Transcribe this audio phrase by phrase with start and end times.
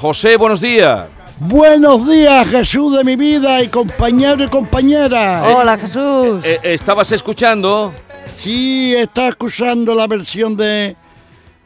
[0.00, 1.08] José, buenos días.
[1.38, 5.42] Buenos días, Jesús de mi vida y compañero y compañera.
[5.48, 6.44] Hola, Jesús.
[6.44, 7.92] Eh, eh, ¿Estabas escuchando?
[8.36, 10.96] Sí, está escuchando la versión de,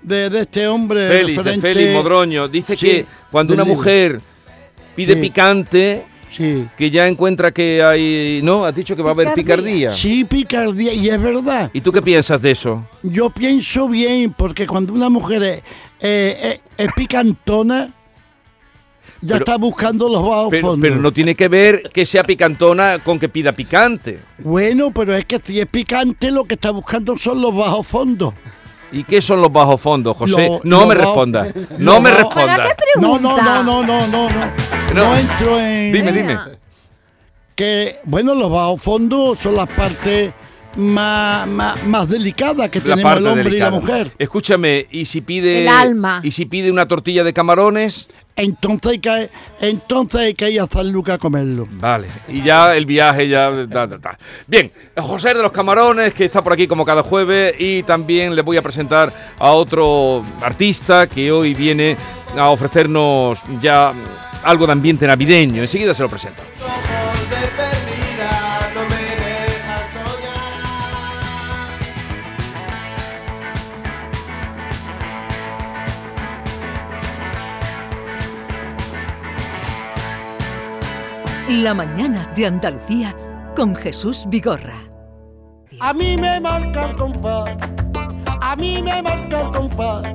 [0.02, 1.08] de, de este hombre.
[1.08, 2.48] Félix, de Félix Modroño.
[2.48, 3.76] Dice Sí, que cuando una libro.
[3.76, 4.20] mujer
[4.96, 5.20] pide Sí.
[5.20, 6.06] picante,
[6.36, 6.66] Sí.
[6.76, 8.40] que ya encuentra que hay...
[8.44, 9.90] No, has dicho que va a haber Picardía.
[9.90, 9.92] picardía.
[9.92, 11.70] Sí, picardía, y es verdad.
[11.72, 12.86] ¿Y tú qué piensas de eso?
[13.02, 15.62] Yo pienso bien, porque cuando una mujer es,
[16.00, 17.92] eh, es- es picantona,
[19.22, 20.80] ya Pero- está buscando los bajos Pero, fondos.
[20.88, 24.20] pero no tiene que ver que sea picantona con que pida picante.
[24.38, 28.32] Bueno, pero es que si es picante, lo que está buscando son los bajos fondos.
[28.92, 30.48] ¿Y qué son los bajos fondos, José?
[30.48, 31.26] Lo- no lo me bajo-
[31.78, 32.56] No me bajo- respondas.
[32.58, 33.42] ¿Para qué No, pregunta?
[33.42, 34.38] no, no, no, no, no, no.
[34.38, 34.94] No.
[34.94, 35.92] No entro en...
[35.92, 36.38] Dime, dime.
[37.54, 40.32] que, bueno, los bajos fondos son las partes
[40.76, 43.70] más, más, más delicadas que La tenemos parte el hombre delicada.
[43.70, 44.12] y la mujer.
[44.18, 46.20] Escúchame, ¿y si pide El alma.
[46.22, 48.08] y si pide una tortilla de camarones?
[48.40, 49.30] Entonces hay que,
[49.60, 51.68] entonces hay que ir a San Lucas a comerlo.
[51.72, 53.50] Vale, y ya el viaje ya...
[53.70, 54.18] ta, ta, ta.
[54.46, 58.40] Bien, José de los Camarones, que está por aquí como cada jueves, y también le
[58.40, 61.98] voy a presentar a otro artista que hoy viene
[62.34, 63.92] a ofrecernos ya
[64.42, 65.60] algo de ambiente navideño.
[65.60, 66.42] Enseguida se lo presento.
[81.50, 83.12] La mañana de Andalucía
[83.56, 84.88] con Jesús Vigorra.
[85.80, 87.56] A mí me marca el compás,
[88.40, 90.06] a mí me marca el compás,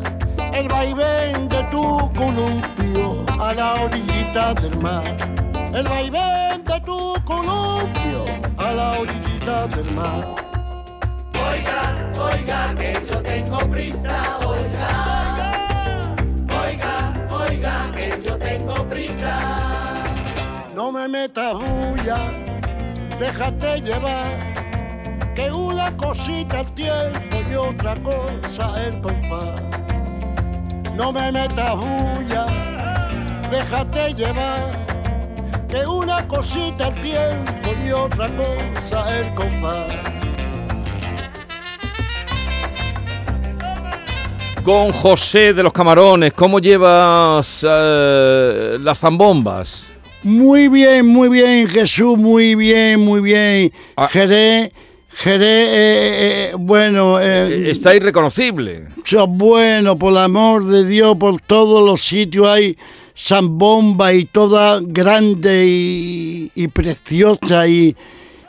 [0.54, 5.18] el vaivén de tu columpio a la orillita del mar.
[5.74, 8.24] El vaivén de tu columpio
[8.58, 10.36] a la orillita del mar.
[20.86, 22.18] No me metas bulla,
[23.18, 29.64] déjate llevar, que una cosita el tiempo y otra cosa el compás.
[30.96, 32.46] No me metas bulla,
[33.50, 34.86] déjate llevar,
[35.68, 39.92] que una cosita el tiempo y otra cosa el compás.
[44.64, 49.95] Con José de los Camarones, ¿cómo llevas eh, las zambombas?
[50.26, 53.72] Muy bien, muy bien, Jesús, muy bien, muy bien.
[53.96, 54.08] Ah.
[54.12, 54.72] Jerez,
[55.10, 58.88] Jerez, eh, eh, bueno, Eh, eh, Está irreconocible.
[59.30, 62.76] Bueno, por el amor de Dios, por todos los sitios hay
[63.16, 67.96] zambomba y toda grande y, y preciosa y,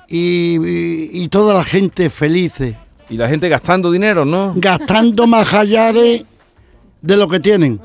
[0.09, 2.55] y, y- y toda la gente feliz,
[3.11, 4.55] Y la gente gastando dinero, ¿no?
[4.57, 6.23] gastando majallares
[7.03, 7.81] de lo que tienen.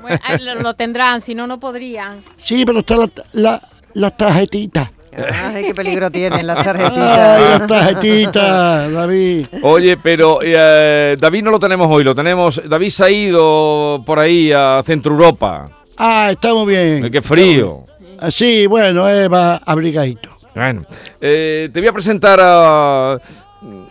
[0.00, 2.22] Bueno, ahí lo, lo tendrán, si no, no podrían.
[2.36, 3.62] Sí, pero está la, la,
[3.94, 4.90] las tarjetitas.
[5.16, 7.40] Ay, qué peligro tienen las Ay, tarjetitas.
[7.58, 9.46] las tarjetitas, David.
[9.62, 12.60] Oye, pero eh, David no lo tenemos hoy, lo tenemos.
[12.68, 15.70] David se ha ido por ahí a Centro Europa.
[15.96, 17.10] Ah, está muy bien.
[17.10, 17.84] Qué frío.
[18.18, 20.30] Ah, Sí, bueno, eh, va abrigadito.
[20.54, 20.82] Bueno,
[21.20, 23.18] eh, te voy a presentar a.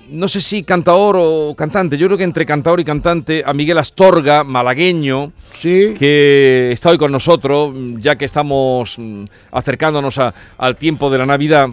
[0.09, 1.97] No sé si cantador o cantante.
[1.97, 5.93] Yo creo que entre cantador y cantante a Miguel Astorga, malagueño, Sí.
[5.97, 11.25] que está hoy con nosotros, ya que estamos mm, acercándonos a- al tiempo de la
[11.25, 11.69] Navidad.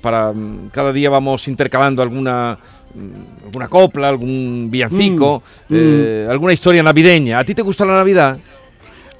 [0.00, 2.58] Para mm, cada día vamos intercalando alguna
[2.94, 7.38] mm, alguna copla, algún villancico, Mm, eh, alguna historia navideña.
[7.38, 8.38] ¿A ti te gusta la Navidad?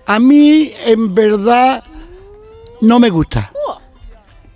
[0.07, 1.85] A mí, en verdad,
[2.81, 3.53] no me gusta.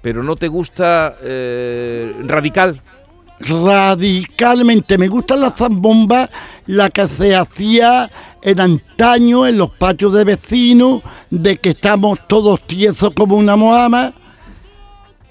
[0.00, 2.80] Pero no te gusta eh, radical.
[3.40, 4.98] Radicalmente.
[4.98, 6.30] Me gustan las zambombas,
[6.66, 8.10] la que se hacía
[8.42, 14.12] en antaño en los patios de vecinos, de que estamos todos tiesos como una moama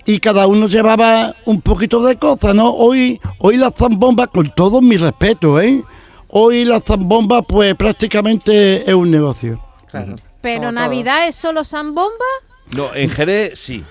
[0.05, 2.71] y cada uno llevaba un poquito de cosas, ¿no?
[2.71, 5.83] Hoy, hoy las zambombas, con todo mi respeto, ¿eh?
[6.29, 9.63] Hoy las zambombas, pues prácticamente es un negocio.
[10.41, 12.25] Pero Navidad es solo zambomba.
[12.75, 13.83] No, en Jerez sí.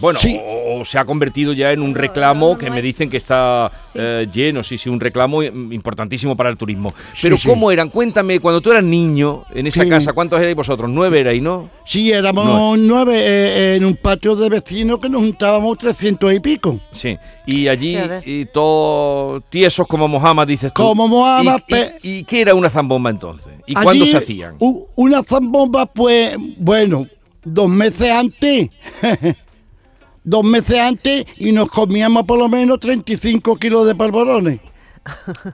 [0.00, 0.38] Bueno, Sí.
[0.42, 3.98] o, o se ha convertido ya en un reclamo que me dicen que está Sí.
[4.00, 6.94] eh, lleno, sí, sí, un reclamo importantísimo para el turismo.
[7.20, 7.48] Pero sí.
[7.48, 7.88] ¿cómo eran?
[7.90, 9.88] Cuéntame, cuando tú eras niño en esa Sí.
[9.90, 10.88] casa, ¿cuántos erais vosotros?
[10.90, 11.68] Nueve erais, ¿no?
[11.84, 12.76] Sí, éramos No.
[12.76, 16.80] nueve eh, en un patio de vecinos que nos juntábamos trescientos y pico.
[16.92, 17.16] Sí.
[17.46, 20.82] Y allí, y todos tiesos como Mohammed, dices tú.
[20.82, 23.52] Como Mohammed, ¿Y, pe- y, y qué era una zambomba entonces?
[23.66, 24.56] ¿Y cuándo se hacían?
[24.96, 27.06] una zambomba, pues, bueno,
[27.44, 28.68] dos meses antes.
[30.24, 34.60] dos meses antes y nos comíamos por lo menos 35 kilos de polvorones.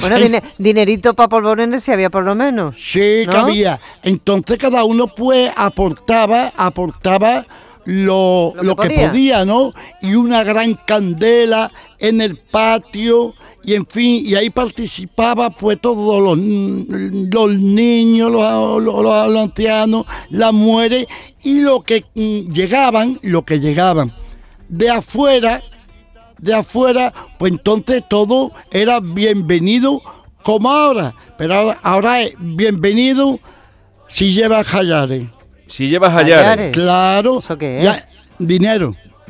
[0.00, 2.74] Bueno, dine- dinerito para polvorones si había por lo menos.
[2.78, 3.32] Sí, ¿No?
[3.32, 3.80] que había.
[4.04, 7.44] Entonces cada uno pues aportaba, aportaba
[7.84, 9.08] lo, Lo que lo que podía.
[9.10, 9.72] podía, ¿no?
[10.02, 16.22] Y una gran candela en el patio y en fin, y ahí participaba pues todos
[16.22, 21.06] los, los niños, los, los- los ancianos, las mujeres
[21.42, 24.12] y lo que mm, llegaban, lo que llegaban
[24.68, 25.62] de afuera,
[26.38, 30.00] de afuera, pues entonces todo era bienvenido
[30.42, 31.14] como ahora.
[31.36, 33.38] Pero ahora, ahora es bienvenido
[34.08, 35.26] si lleva jayares.
[35.66, 36.44] Si llevas Hallares.
[36.46, 36.72] Hallares.
[36.72, 37.40] Claro.
[37.40, 38.06] ¿Eso qué ya- es?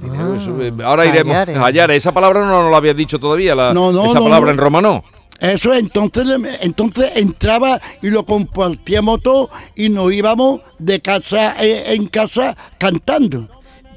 [0.00, 0.35] Dinero.
[0.35, 1.35] Eso, eh, Ahora iremos.
[1.35, 1.56] Hallares.
[1.59, 1.97] Hallares.
[1.99, 3.55] Esa palabra no nos la habías dicho todavía.
[3.55, 4.53] La, No, no, esa no, palabra no.
[4.53, 5.05] en romano.
[5.41, 6.27] Eso entonces,
[6.62, 13.49] entonces entraba y lo compartíamos todo y nos íbamos de casa eh, en casa cantando.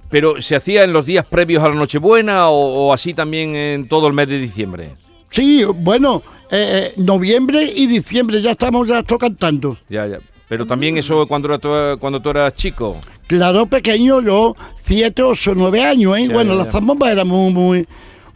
[0.09, 3.88] Pero se hacía en los días previos a la Nochebuena o, o así también en
[3.88, 4.92] todo el mes de diciembre.
[5.31, 6.21] Sí, bueno,
[6.51, 9.77] eh, noviembre y diciembre ya estamos ya esto cantando.
[9.89, 10.19] Ya, ya.
[10.51, 12.98] Pero también eso cuando, era tú- cuando tú eras chico.
[13.25, 14.53] Claro, pequeño, yo,
[14.83, 16.27] siete, ocho, nueve años, ¿eh?
[16.27, 16.71] Ya, bueno, ya, la ya.
[16.74, 17.88] zambomba era muy, muy,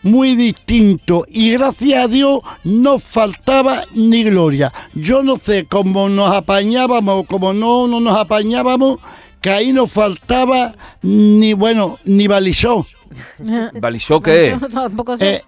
[0.02, 1.26] muy distinto.
[1.28, 4.72] Y gracias a Dios no faltaba ni gloria.
[4.94, 9.00] Yo no sé cómo nos apañábamos, cómo no, no nos apañábamos,
[9.42, 12.86] que ahí no faltaba ni, bueno, ni balizó.
[13.82, 15.34] ¿Balisó qué tampoco sé.
[15.34, 15.42] Eh,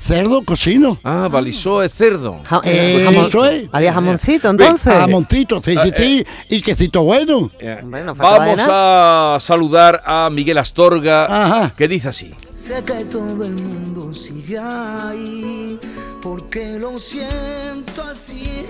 [0.00, 0.98] cerdo cocino.
[1.04, 2.40] Ah, balisó es cerdo.
[2.44, 3.68] Ja- Eh, jamón- es.
[3.72, 4.92] Había jamoncito entonces.
[4.92, 6.26] Jamoncito, sí, sí, sí.
[6.48, 7.50] Y quesito bueno.
[7.58, 11.74] Eh, Hombre, no faltaba Vamos a saludar a Miguel Astorga, Ajá.
[11.76, 12.34] que dice así.
[12.54, 15.78] Sé que todo el mundo sigue ahí,
[16.20, 18.66] porque lo siento así.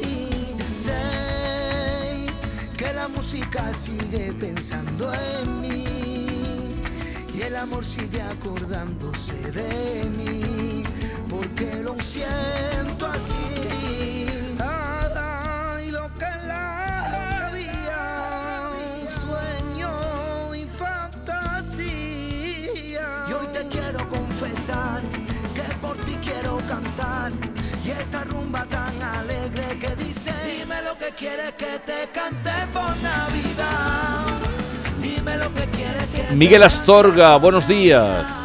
[0.73, 0.93] Sé
[2.77, 5.11] que la música sigue pensando
[5.43, 5.85] en mí,
[7.35, 10.78] y el amor sigue acordándose de mí,
[11.39, 14.27] porque lo siento así.
[14.59, 18.71] Nada y lo que la vida,
[19.21, 19.91] sueño
[20.55, 21.87] y fantasía.
[23.29, 25.01] Y hoy te quiero confesar
[25.55, 27.31] que por ti quiero cantar.
[27.85, 32.93] Y esta rumba tan alegre que dice: Dime lo que quieres que te cante por
[33.11, 34.27] Navidad.
[35.01, 38.38] Dime lo que quieres que Miguel Astorga, buenos días.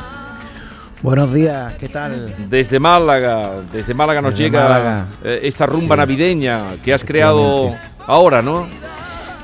[1.04, 2.34] Buenos días, ¿qué tal?
[2.50, 5.08] Desde Málaga, desde Málaga nos Desde llega Málaga.
[5.24, 6.00] eh, esta rumba Sí.
[6.00, 7.72] navideña que has creado
[8.08, 8.66] ahora, ¿no?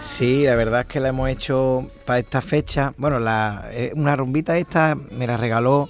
[0.01, 2.93] Sí, la verdad es que la hemos hecho para esta fecha.
[2.97, 5.89] Bueno, la, eh, una rumbita esta me la regaló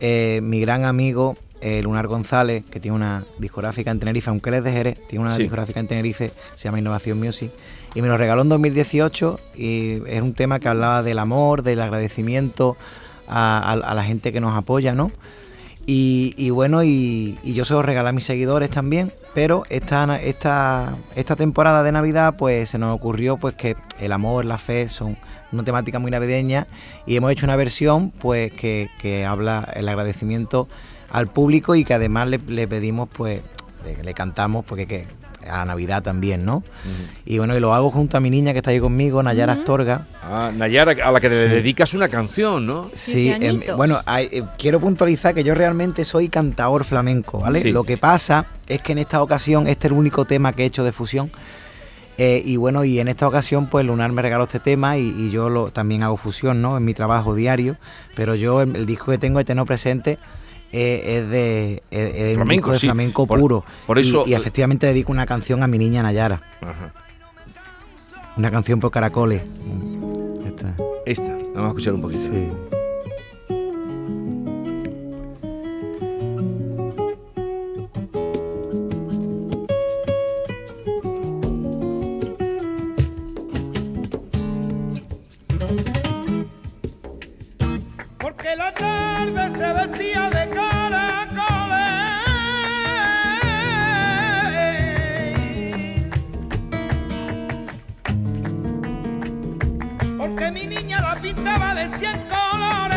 [0.00, 1.36] eh, mi gran amigo
[1.82, 5.34] Lunar González, que tiene una discográfica en Tenerife, aunque él es de Jerez, tiene una
[5.34, 5.42] Sí.
[5.42, 7.50] discográfica en Tenerife, se llama Innovación Music,
[7.92, 11.80] y me lo regaló en 2018 y es un tema que hablaba del amor, del
[11.80, 12.76] agradecimiento
[13.28, 15.10] a, la gente que nos apoya, ¿no?
[15.88, 20.96] Y, bueno, y, y yo se lo regalé a mis seguidores también, pero esta, esta,
[21.14, 25.16] esta temporada de Navidad pues se nos ocurrió pues que el amor, la fe son
[25.52, 26.66] una temática muy navideña
[27.06, 30.66] y hemos hecho una versión pues que, habla el agradecimiento
[31.10, 33.42] al público y que además le, le pedimos pues,
[33.84, 35.04] le, le cantamos porque que
[35.48, 36.62] a la Navidad también, ¿no?
[37.24, 40.06] Y bueno, y lo hago junto a mi niña que está ahí conmigo, Nayara Astorga.
[40.22, 42.90] Ah, Nayara, a la que le dedicas una canción, ¿no?
[42.94, 47.62] Sí, em, bueno, eh, quiero puntualizar que yo realmente soy cantador flamenco, ¿vale?
[47.62, 47.70] Sí.
[47.72, 50.66] Lo que pasa es que en esta ocasión este es el único tema que he
[50.66, 51.30] hecho de fusión.
[52.18, 55.30] eh, y bueno, y en esta ocasión, pues Lunar me regaló este tema y, y
[55.30, 56.76] yo lo, también hago fusión, ¿no?
[56.78, 57.76] En mi trabajo diario.
[58.14, 60.18] Pero yo, el, el disco que tengo de Tenor Presente
[60.78, 62.86] eh, es de, es- es de un Flamenco, disco de sí.
[62.86, 63.64] flamenco Por- puro.
[63.86, 66.42] por Y- eso- y, efectivamente dedico una canción a mi niña Nayara.
[66.60, 66.92] Ajá.
[68.36, 69.42] Una canción por caracoles.
[70.42, 70.74] Ya está.
[71.06, 72.20] Esta, vamos a escuchar un poquito.
[72.22, 72.48] Sí.
[100.36, 102.95] Porque mi niña la pintaba de cien colores.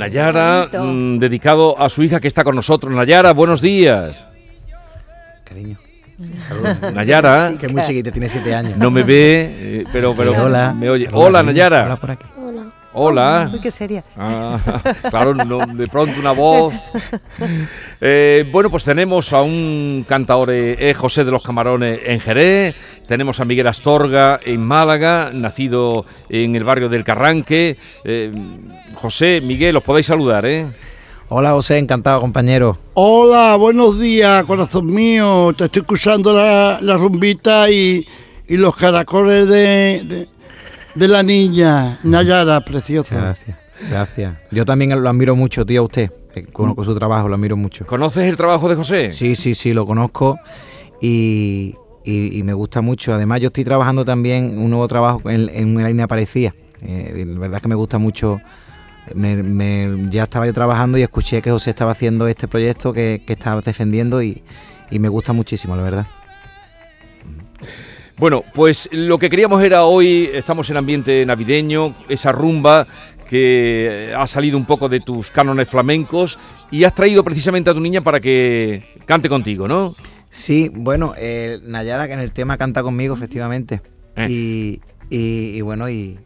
[0.00, 0.82] Nayara, Bonito.
[0.84, 2.92] mm, dedicado a su hija que está con nosotros.
[2.94, 4.26] Nayara, buenos días.
[5.44, 5.76] Cariño.
[6.48, 6.92] Saludos.
[6.94, 8.76] Nayara, que es muy chiquita, tiene siete años.
[8.78, 10.72] no me ve, eh, pero, pero Hola.
[10.72, 11.08] me oye.
[11.12, 11.52] Hola, cariño.
[11.52, 11.84] Nayara.
[11.84, 12.24] Hola por aquí.
[12.92, 13.48] Hola.
[13.52, 14.02] Uy, qué seria.
[14.16, 14.58] Ah,
[15.10, 16.74] claro, no, de pronto una voz.
[18.02, 22.74] Eh, bueno, pues tenemos a un cantador, eh, eh, José de los Camarones en Jerez,
[23.06, 27.76] tenemos a Miguel Astorga en Málaga, nacido en el barrio del Carranque.
[28.04, 28.32] Eh,
[28.94, 30.66] José, Miguel, os podéis saludar, ¿eh?
[31.28, 32.78] Hola José, encantado compañero.
[32.94, 35.52] Hola, buenos días, corazón mío.
[35.54, 38.06] Te estoy escuchando la, la rumbita y,
[38.48, 40.28] y los caracoles de, de,
[40.94, 43.14] de la niña, Nayara, preciosa.
[43.16, 43.56] Gracias.
[43.88, 44.34] Gracias.
[44.50, 46.10] Yo también lo admiro mucho, tío, a usted.
[46.52, 47.86] Conozco su trabajo, lo admiro mucho.
[47.86, 49.10] ¿Conoces el trabajo de José?
[49.10, 50.38] Sí, sí, sí, lo conozco
[51.00, 53.12] y, y- y me gusta mucho.
[53.14, 56.54] Además, yo estoy trabajando también un nuevo trabajo en, en una línea parecida.
[56.82, 58.40] Eh, la verdad es que me gusta mucho.
[59.14, 63.22] Me- me- ya estaba yo trabajando y escuché que José estaba haciendo este proyecto que,
[63.26, 64.42] que estaba defendiendo y,
[64.90, 66.06] y me gusta muchísimo, la verdad.
[68.20, 72.86] Bueno, pues lo que queríamos era hoy, estamos en ambiente navideño, esa rumba
[73.26, 76.38] que ha salido un poco de tus cánones flamencos
[76.70, 79.96] y has traído precisamente a tu niña para que cante contigo, ¿no?
[80.28, 83.80] Sí, bueno, eh, Nayara que en el tema canta conmigo, efectivamente.
[84.16, 84.26] Eh.
[84.28, 86.18] Y, y- y bueno, y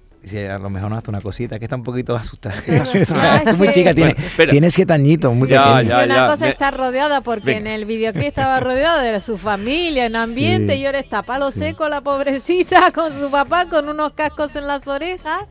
[0.51, 2.57] a lo mejor nos hace una cosita, que está un poquito asustada.
[2.67, 2.95] Es
[3.59, 5.99] muy que- chica, tiene, Bueno, tiene siete añitos, muy Ya, pequeña.
[5.99, 6.03] ya.
[6.07, 7.59] y una cosa me- está rodeada porque Venga.
[7.61, 10.81] en el videoclip estaba rodeado de su familia, en ambiente, Sí.
[10.81, 14.87] y ahora está palo seco la pobrecita con su papá con unos cascos en las
[14.87, 15.43] orejas.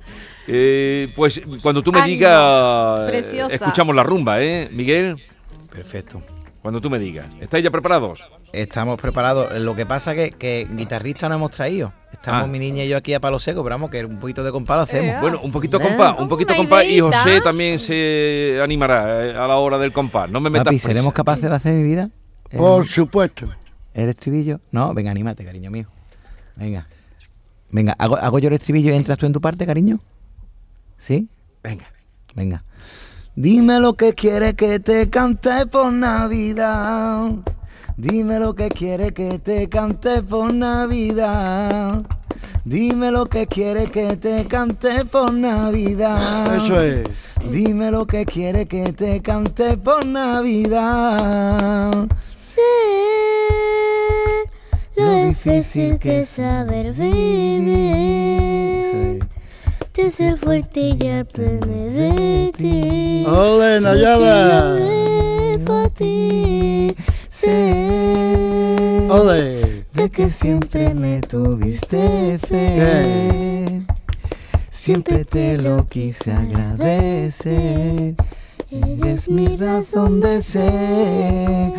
[0.48, 3.56] Eh, pues cuando tú me Ánimo, digas, eh, preciosa.
[3.56, 5.22] escuchamos la rumba, ¿eh, Miguel?
[5.72, 6.22] Perfecto.
[6.62, 7.26] Cuando tú me digas.
[7.42, 8.24] ¿Estáis ya preparados?
[8.54, 9.60] Estamos preparados.
[9.60, 11.92] Lo que pasa que, que guitarrista no hemos traído.
[12.12, 12.48] Estamos Ah.
[12.48, 14.78] mi niña y yo aquí a palo seco, pero vamos, que un poquito de compás
[14.78, 15.16] lo hacemos.
[15.16, 15.98] Eh, Bueno, un poquito Bueno.
[15.98, 17.00] compás, un poquito Una compás y.
[17.00, 20.30] José también se animará eh, a la hora del compás.
[20.30, 20.80] No me metas Papi.
[20.80, 22.10] ¿seremos capaces de hacer mi vida?
[22.52, 23.46] ¿El, Por supuesto.
[23.96, 24.60] el estribillo?
[24.72, 25.88] No, venga, anímate, cariño mío.
[26.56, 26.88] Venga.
[27.72, 30.00] Venga, ¿hago, hago yo el estribillo y entras tú en tu parte, cariño?
[30.98, 31.28] ¿Sí?
[31.64, 31.86] Venga.
[32.36, 32.64] Venga.
[33.36, 37.32] Dime lo que quiere que te cante por Navidad.
[37.98, 42.02] Dime lo que quiere que te cante por Navidad.
[42.66, 46.56] Dime lo que quiere que te cante por Navidad.
[46.56, 47.34] Eso es.
[47.52, 51.92] Dime lo que quiere que te cante por Navidad.
[52.36, 52.62] Sé
[54.96, 58.00] lo difícil que es saber vivir,
[59.94, 63.26] de ser fuerte y aprender de ti.
[63.28, 64.60] Ole, Lo que Nayara.
[64.60, 66.93] yo debo a ti.
[69.10, 69.86] Ole.
[69.94, 73.84] De que siempre me tuviste fe.
[74.72, 78.16] Siempre te lo quise agradecer.
[78.72, 81.74] Eres mi razón de ser.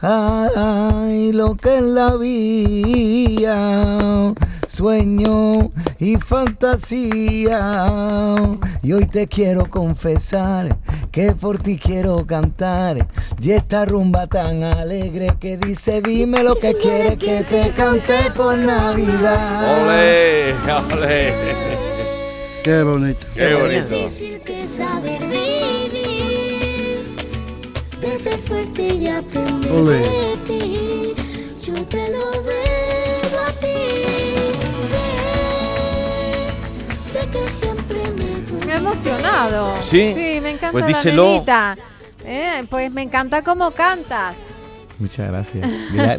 [0.00, 4.32] Ay, lo que es la vida,
[4.68, 7.76] sueño y fantasía.
[8.82, 10.78] Y hoy te quiero confesar
[11.10, 13.06] que por ti quiero cantar.
[13.40, 18.56] Y esta rumba tan alegre que dice, dime lo que quieres que te cante por
[18.56, 19.84] Navidad.
[19.84, 20.54] ¡Ole!
[20.94, 21.32] ¡Ole!
[22.62, 23.26] Qué bonito.
[23.34, 23.94] ¡Qué bonito!
[23.94, 26.98] difícil que saber vivir,
[28.00, 29.96] de ser fuerte y aprender Ole.
[29.98, 31.14] de ti.
[31.62, 33.78] Yo te lo debo a ti.
[34.88, 35.06] Sé
[37.18, 38.29] de que siempre me.
[38.70, 39.74] Me he emocionado.
[39.82, 40.12] ¿Sí?
[40.14, 41.24] Sí, me encanta Pues la díselo.
[41.26, 41.76] nenita.
[42.24, 44.36] Eh, pues me encanta cómo cantas.
[45.00, 45.66] Muchas gracias.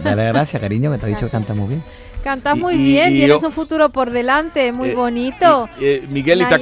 [0.03, 1.83] Dale gracias, cariño, que te ha dicho que canta muy bien.
[2.25, 5.67] Cantas muy y- bien, y tienes un futuro por delante, muy Eh, bonito.
[5.79, 6.59] y- eh, Miguel, ¿y te,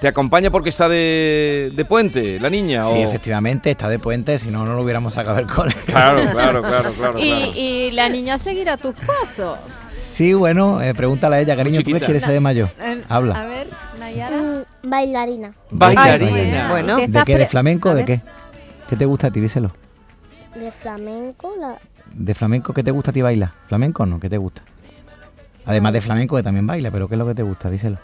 [0.00, 2.84] te acompaña porque está de, de puente, la niña?
[2.84, 5.74] Sí, o- efectivamente, está de puente, si no, no lo hubiéramos sacado del cole.
[5.86, 7.18] Claro, claro, claro, claro.
[7.18, 7.52] Y, claro.
[7.56, 9.58] y la niña seguirá tus pasos.
[9.88, 12.68] Sí, bueno, eh, pregúntale a ella, cariño, ¿tú qué quieres ser de mayor?
[13.08, 13.34] A Habla.
[14.92, 16.68] Bailarina Bailarina.
[16.68, 16.96] Bueno.
[16.98, 17.38] ¿Qué ¿De qué?
[17.38, 18.20] ¿De flamenco de qué?
[18.90, 19.40] ¿Qué te gusta a ti?
[19.40, 19.72] Díselo.
[20.54, 21.78] de flamenco, la,
[22.12, 23.52] ¿De flamenco qué te gusta a ti bailar?
[23.68, 24.20] ¿Flamenco o no?
[24.20, 24.62] ¿Qué te gusta?
[25.64, 27.70] Además de flamenco que también baila, pero ¿qué es lo que te gusta?
[27.70, 27.96] Díselo.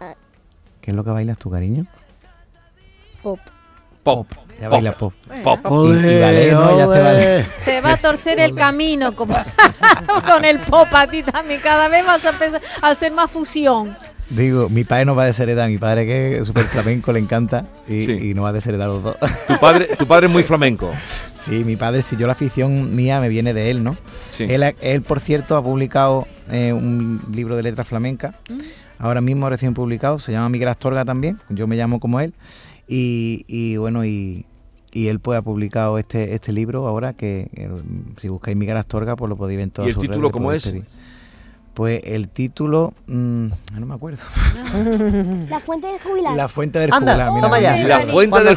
[0.00, 0.14] Ah.
[0.80, 1.86] ¿Qué es lo que bailas tú, cariño?
[3.22, 3.38] pop.
[4.02, 4.26] Pop.
[4.60, 5.14] Ya pop, baila pop.
[5.44, 5.60] Pop.
[5.62, 6.78] Y ballet, ¿no?
[6.78, 7.00] Ya ole.
[7.00, 7.46] ballet.
[7.64, 9.36] Te va a torcer el camino como
[10.26, 11.60] con el pop a ti también.
[11.60, 13.96] Cada vez vas a empezar a hacer más fusión.
[14.30, 17.66] Digo, mi padre no va a desheredar, mi padre que es súper flamenco, le encanta
[17.86, 18.12] y, Sí.
[18.12, 19.16] y no va a desheredar los dos.
[19.46, 20.90] Tu padre, tu padre es muy flamenco.
[21.34, 23.96] Sí, mi padre, si yo la afición mía me viene de él, ¿no?
[24.30, 24.44] Sí.
[24.48, 28.34] Él, ha- él, por cierto, ha publicado eh, un libro de letras flamencas,
[28.98, 32.32] ahora mismo recién publicado, se llama Miguel Astorga también, yo me llamo como él,
[32.88, 34.46] Y, y bueno, y,
[34.92, 37.70] y él pues ha publicado este, este libro ahora que eh,
[38.20, 40.32] si buscáis Miguel Astorga pues lo podéis ver en todas ¿Y el sus título redes,
[40.32, 40.64] cómo es?
[40.66, 40.84] pedir.
[41.74, 43.46] Pues el título, mm,
[43.78, 44.18] no me acuerdo.
[45.48, 46.34] La fuente de jubilar.
[46.34, 47.30] La fuente del Anda, juglar.
[47.32, 47.72] mira, toma ya.
[47.72, 47.98] mira.
[47.98, 48.56] La fuente Cuando del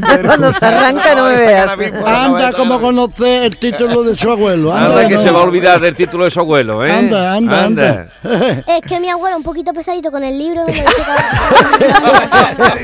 [0.00, 1.70] del Cuando se arranca no me veas.
[2.06, 4.72] Anda como conocer el título de su abuelo.
[4.74, 5.20] Anda, Anda que no.
[5.20, 6.90] se va a olvidar del título de su abuelo, ¿eh?
[6.90, 8.08] Anda, anda, anda.
[8.66, 10.64] Es que mi abuelo un poquito pesadito con el libro.
[10.66, 10.82] me lo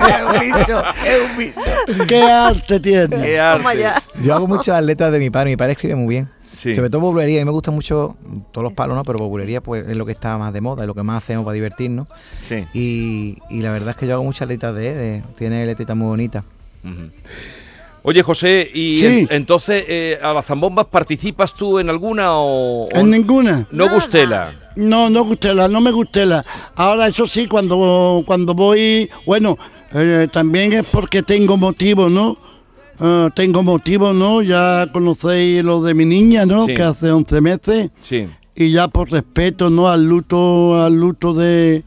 [0.08, 2.06] es un bicho, es un bicho.
[2.06, 3.08] ¿Qué arte tiene?
[3.08, 3.80] Qué Toma arte.
[3.80, 4.02] ya.
[4.20, 5.50] Yo hago muchas letras de mi padre.
[5.50, 6.28] Mi padre escribe muy bien.
[6.52, 6.74] Sí.
[6.74, 7.40] Sobre todo populería.
[7.40, 8.16] A mí me gusta mucho
[8.52, 9.04] todos los palos, ¿no?
[9.04, 11.44] Pero populería pues es lo que está más de moda, es lo que más hacemos
[11.44, 12.08] para divertirnos.
[12.38, 12.64] Sí.
[12.74, 16.08] Y, y la verdad es que yo hago muchas letras de de- tiene letritas muy
[16.08, 16.44] bonitas.
[18.04, 19.06] Oye, José, y Sí.
[19.06, 23.66] en- entonces eh, a las zambombas participas tú en alguna o, o En ninguna.
[23.70, 24.54] no gustela?
[24.74, 26.44] No, no gustela, no me gustela.
[26.74, 29.56] Ahora eso sí, cuando, cuando voy, bueno,
[29.94, 32.36] eh, también es porque tengo motivo, ¿no?
[33.04, 34.42] Ah, tengo motivo, ¿no?
[34.42, 36.66] Ya conocéis lo de mi niña, ¿no?
[36.66, 36.74] Sí.
[36.74, 38.28] Que hace 11 meses Sí.
[38.54, 39.88] y ya por respeto, ¿no?
[39.88, 41.82] Al luto, al luto de,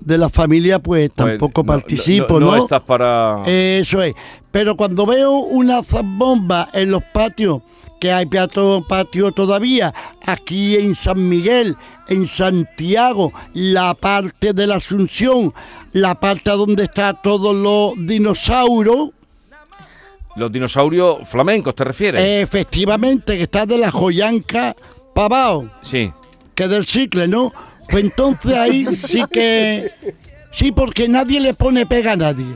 [0.00, 2.52] de la familia, pues Pues, tampoco no- participo, no, ¿no?
[2.52, 3.42] no estás para...
[3.46, 4.14] Eso es.
[4.50, 7.62] Pero cuando veo una zambomba en los patios,
[8.00, 9.92] que hay patio, patio todavía,
[10.26, 11.76] aquí en San Miguel,
[12.08, 15.52] en Santiago, la parte de la Asunción,
[15.92, 19.10] la parte donde está todos los dinosaurios,
[20.38, 22.20] Los dinosaurios flamencos, ¿te refieres?
[22.42, 24.74] efectivamente, que está de la Joyanca
[25.14, 26.12] Pavao, Sí.
[26.54, 27.52] que es del cicle, ¿no?
[27.90, 29.90] Pues entonces ahí sí que...
[30.50, 32.46] Sí, porque nadie le pone pega a nadie.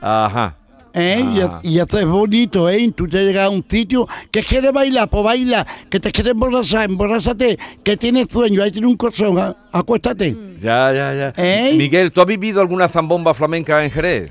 [0.00, 0.56] Ajá.
[0.94, 1.24] ¿Eh?
[1.34, 1.60] Y- Ah.
[1.62, 2.90] Y, eso es bonito, ¿eh?
[2.94, 6.88] Tú te llegas a un sitio que quieres bailar, pues baila, que te quieres emborrachar,
[6.88, 9.56] emborrázate, que tienes sueño, ahí tienes un colchón, ¿ah?
[9.72, 10.36] acuéstate.
[10.60, 11.32] Ya, ya, ya.
[11.36, 11.74] ¿Eh?
[11.76, 14.30] Miguel, ¿tú has vivido alguna zambomba flamenca en Jerez?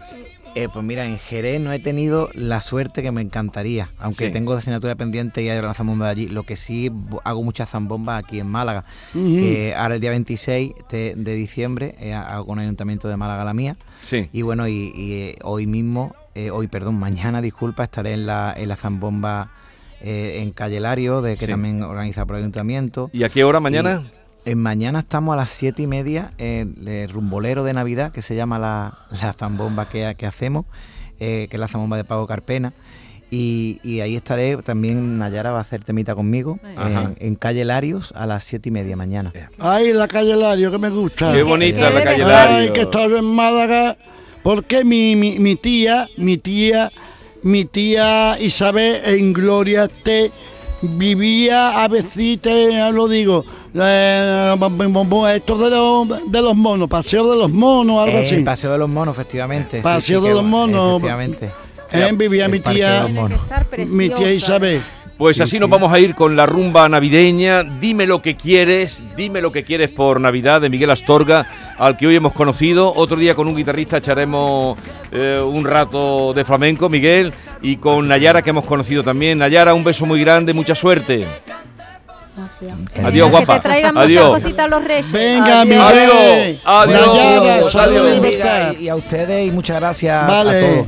[0.56, 4.32] Eh, pues mira, en Jerez no he tenido la suerte que me encantaría, aunque Sí.
[4.32, 6.26] tengo asignatura pendiente y hay una zambomba de allí.
[6.28, 6.92] Lo que sí
[7.24, 12.14] hago muchas zambombas aquí en Málaga, que ahora el día 26 de, de diciembre eh,
[12.14, 13.78] hago con el Ayuntamiento de Málaga la mía.
[14.00, 14.30] Sí.
[14.32, 18.54] Y bueno, y, y, eh, hoy mismo, eh, hoy, perdón, mañana, disculpa, estaré en la,
[18.56, 19.50] en la zambomba
[20.06, 21.48] en Calle Lario, de que Sí.
[21.48, 23.10] también organiza por el Ayuntamiento.
[23.14, 24.04] ¿Y a qué hora mañana?
[24.46, 28.36] En mañana estamos a las siete y media en el rumbolero de Navidad, que se
[28.36, 30.66] llama la, la zambomba que, que hacemos,
[31.20, 32.74] eh, que es la zambomba de Pago Carpena.
[33.32, 38.14] Y, y ahí estaré, también Nayara va a hacer temita conmigo, en, en calle Larios
[38.16, 39.34] a las siete y media mañana.
[39.58, 41.34] Ay, la calle Lario, que me gusta.
[41.34, 42.58] Qué bonita la calle verdad.
[42.58, 43.98] Ay, que estaba en Málaga,
[44.44, 46.92] porque mi, mi, mi tía, mi tía,
[47.42, 50.30] mi tía Isabel en Gloria te
[50.84, 53.46] vivía a veces, te lo digo,
[53.76, 58.38] eh, esto de los, de los monos, paseo de los monos, algo Eh, así.
[58.42, 59.82] Paseo de los Monos, efectivamente.
[59.82, 60.98] Paseo sí, de los Monos.
[60.98, 61.50] Efectivamente.
[61.92, 63.08] Eh, vivía mi tía,
[63.88, 64.32] mi tía.
[64.34, 64.82] Isabel.
[65.18, 65.60] Pues Sí, así sí.
[65.60, 67.64] nos vamos a ir con la rumba navideña.
[67.64, 71.46] Dime lo que quieres, dime lo que quieres por Navidad de Miguel Astorga,
[71.78, 72.92] al que hoy hemos conocido.
[72.96, 74.78] Otro día con un guitarrista echaremos
[75.12, 77.32] eh, un rato de flamenco, Miguel,
[77.62, 79.38] y con Nayara que hemos conocido también.
[79.38, 81.26] Nayara, un beso muy grande, mucha suerte.
[83.04, 83.56] Adiós, Que guapa.
[83.56, 84.30] te traigan muchas Adiós.
[84.30, 85.12] cositas los reyes.
[85.12, 85.82] Venga, Adiós.
[85.84, 87.10] Adiós, adiós,
[87.52, 87.72] adiós.
[87.72, 88.08] salud
[88.80, 90.62] y a ustedes y muchas gracias a Vale.
[90.62, 90.88] todos.